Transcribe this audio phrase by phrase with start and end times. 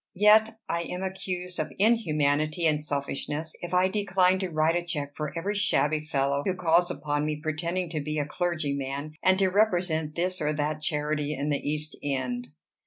[0.15, 5.15] Yet I am accused of inhumanity and selfishness if I decline to write a check
[5.15, 9.49] for every shabby fellow who calls upon me pretending to be a clergyman, and to
[9.49, 12.47] represent this or that charity in the East End!"